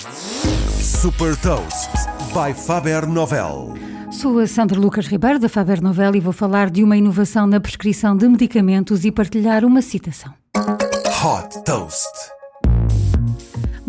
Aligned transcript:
Super 0.00 1.36
Toast 1.36 1.90
by 2.32 2.54
Faber 2.54 3.06
Novel. 3.06 3.74
Sou 4.10 4.38
a 4.38 4.46
Sandra 4.46 4.80
Lucas 4.80 5.06
Ribeiro 5.06 5.38
da 5.38 5.48
Faber 5.48 5.82
Novel 5.82 6.16
e 6.16 6.20
vou 6.20 6.32
falar 6.32 6.70
de 6.70 6.82
uma 6.82 6.96
inovação 6.96 7.46
na 7.46 7.60
prescrição 7.60 8.16
de 8.16 8.26
medicamentos 8.26 9.04
e 9.04 9.12
partilhar 9.12 9.62
uma 9.62 9.82
citação. 9.82 10.32
Hot 10.56 11.62
Toast. 11.64 12.39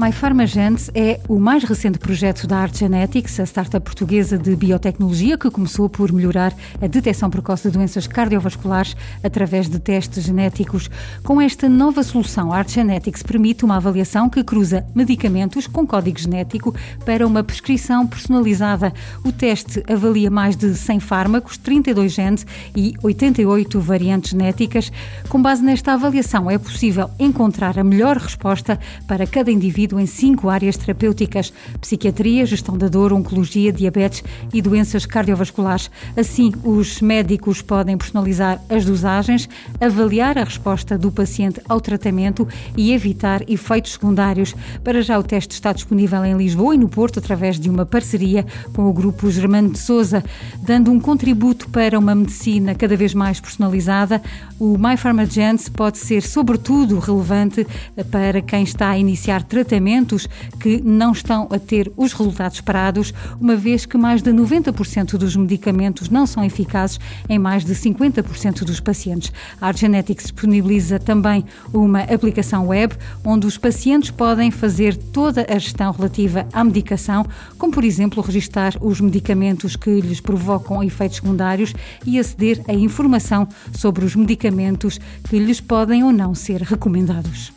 MyPharmaGens 0.01 0.89
é 0.95 1.19
o 1.29 1.37
mais 1.37 1.63
recente 1.63 1.99
projeto 1.99 2.47
da 2.47 2.57
Art 2.57 2.75
Genetics, 2.75 3.39
a 3.39 3.45
startup 3.45 3.85
portuguesa 3.85 4.35
de 4.35 4.55
biotecnologia 4.55 5.37
que 5.37 5.51
começou 5.51 5.87
por 5.87 6.11
melhorar 6.11 6.51
a 6.81 6.87
detecção 6.87 7.29
precoce 7.29 7.69
de 7.69 7.77
doenças 7.77 8.07
cardiovasculares 8.07 8.95
através 9.23 9.69
de 9.69 9.77
testes 9.77 10.23
genéticos. 10.23 10.89
Com 11.23 11.39
esta 11.39 11.69
nova 11.69 12.01
solução, 12.01 12.51
a 12.51 12.57
Art 12.57 12.69
Genetics 12.71 13.21
permite 13.21 13.63
uma 13.63 13.75
avaliação 13.75 14.27
que 14.27 14.43
cruza 14.43 14.83
medicamentos 14.95 15.67
com 15.67 15.85
código 15.85 16.17
genético 16.17 16.73
para 17.05 17.27
uma 17.27 17.43
prescrição 17.43 18.07
personalizada. 18.07 18.91
O 19.23 19.31
teste 19.31 19.83
avalia 19.87 20.31
mais 20.31 20.55
de 20.55 20.73
100 20.73 20.99
fármacos, 20.99 21.59
32 21.59 22.11
genes 22.11 22.47
e 22.75 22.95
88 23.03 23.79
variantes 23.79 24.31
genéticas. 24.31 24.91
Com 25.29 25.39
base 25.39 25.61
nesta 25.61 25.93
avaliação, 25.93 26.49
é 26.49 26.57
possível 26.57 27.07
encontrar 27.19 27.77
a 27.77 27.83
melhor 27.83 28.17
resposta 28.17 28.79
para 29.07 29.27
cada 29.27 29.51
indivíduo 29.51 29.90
em 29.99 30.05
cinco 30.05 30.49
áreas 30.49 30.77
terapêuticas: 30.77 31.51
psiquiatria, 31.79 32.45
gestão 32.45 32.77
da 32.77 32.87
dor, 32.87 33.11
oncologia, 33.11 33.71
diabetes 33.71 34.23
e 34.53 34.61
doenças 34.61 35.05
cardiovasculares. 35.05 35.89
Assim, 36.15 36.51
os 36.63 37.01
médicos 37.01 37.61
podem 37.61 37.97
personalizar 37.97 38.61
as 38.69 38.85
dosagens, 38.85 39.49
avaliar 39.79 40.37
a 40.37 40.43
resposta 40.43 40.97
do 40.97 41.11
paciente 41.11 41.61
ao 41.67 41.81
tratamento 41.81 42.47
e 42.77 42.93
evitar 42.93 43.41
efeitos 43.49 43.93
secundários. 43.93 44.55
Para 44.83 45.01
já, 45.01 45.17
o 45.17 45.23
teste 45.23 45.53
está 45.53 45.73
disponível 45.73 46.23
em 46.23 46.37
Lisboa 46.37 46.75
e 46.75 46.77
no 46.77 46.87
Porto 46.87 47.19
através 47.19 47.59
de 47.59 47.69
uma 47.69 47.85
parceria 47.85 48.45
com 48.73 48.89
o 48.89 48.93
grupo 48.93 49.29
Germano 49.29 49.71
de 49.71 49.79
Souza, 49.79 50.23
dando 50.63 50.91
um 50.91 50.99
contributo 50.99 51.69
para 51.69 51.97
uma 51.97 52.15
medicina 52.15 52.75
cada 52.75 52.95
vez 52.95 53.13
mais 53.13 53.39
personalizada. 53.39 54.21
O 54.59 54.77
MyPharmaGens 54.77 55.69
pode 55.69 55.97
ser, 55.97 56.21
sobretudo, 56.21 56.99
relevante 56.99 57.65
para 58.11 58.41
quem 58.41 58.63
está 58.63 58.89
a 58.89 58.97
iniciar 58.97 59.43
tratamento 59.43 59.70
tratamentos 59.71 60.27
que 60.59 60.81
não 60.83 61.13
estão 61.13 61.47
a 61.49 61.57
ter 61.57 61.89
os 61.95 62.11
resultados 62.11 62.57
esperados, 62.57 63.13
uma 63.39 63.55
vez 63.55 63.85
que 63.85 63.97
mais 63.97 64.21
de 64.21 64.29
90% 64.29 65.17
dos 65.17 65.33
medicamentos 65.37 66.09
não 66.09 66.27
são 66.27 66.43
eficazes 66.43 66.99
em 67.29 67.39
mais 67.39 67.63
de 67.63 67.73
50% 67.73 68.65
dos 68.65 68.81
pacientes. 68.81 69.31
A 69.61 69.67
Artgenetics 69.67 70.25
disponibiliza 70.25 70.99
também 70.99 71.45
uma 71.73 72.01
aplicação 72.01 72.67
web 72.67 72.93
onde 73.23 73.47
os 73.47 73.57
pacientes 73.57 74.11
podem 74.11 74.51
fazer 74.51 74.97
toda 74.97 75.45
a 75.49 75.57
gestão 75.57 75.93
relativa 75.93 76.45
à 76.51 76.65
medicação, 76.65 77.25
como 77.57 77.71
por 77.71 77.85
exemplo 77.85 78.21
registar 78.21 78.73
os 78.81 78.99
medicamentos 78.99 79.77
que 79.77 80.01
lhes 80.01 80.19
provocam 80.19 80.83
efeitos 80.83 81.15
secundários 81.15 81.73
e 82.05 82.19
aceder 82.19 82.61
a 82.67 82.73
informação 82.73 83.47
sobre 83.71 84.03
os 84.03 84.17
medicamentos 84.17 84.99
que 85.29 85.39
lhes 85.39 85.61
podem 85.61 86.03
ou 86.03 86.11
não 86.11 86.35
ser 86.35 86.61
recomendados. 86.61 87.53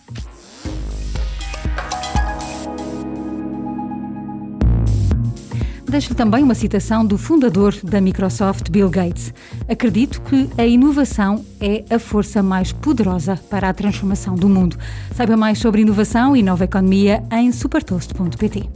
Deixo 5.95 6.13
também 6.13 6.43
uma 6.43 6.57
citação 6.57 7.07
do 7.07 7.17
fundador 7.17 7.73
da 7.85 8.01
Microsoft, 8.01 8.69
Bill 8.69 8.91
Gates. 8.91 9.33
Acredito 9.69 10.21
que 10.23 10.51
a 10.59 10.67
inovação 10.67 11.47
é 11.61 11.85
a 11.89 12.01
força 12.01 12.43
mais 12.43 12.73
poderosa 12.73 13.39
para 13.49 13.69
a 13.69 13.73
transformação 13.73 14.35
do 14.35 14.49
mundo. 14.49 14.77
Saiba 15.15 15.37
mais 15.37 15.61
sobre 15.61 15.83
inovação 15.83 16.37
e 16.37 16.43
nova 16.43 16.65
economia 16.65 17.23
em 17.31 17.53
supertoast.pt. 17.53 18.69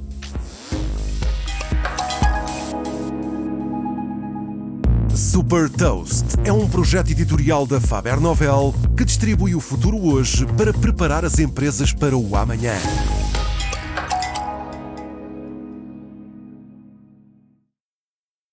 Super 5.13 5.69
Toast 5.71 6.25
é 6.45 6.53
um 6.53 6.69
projeto 6.69 7.11
editorial 7.11 7.67
da 7.67 7.81
Faber 7.81 8.21
Novel 8.21 8.73
que 8.97 9.05
distribui 9.05 9.57
o 9.57 9.61
futuro 9.61 9.99
hoje 9.99 10.47
para 10.57 10.73
preparar 10.73 11.25
as 11.25 11.41
empresas 11.41 11.93
para 11.93 12.17
o 12.17 12.37
amanhã. 12.37 12.77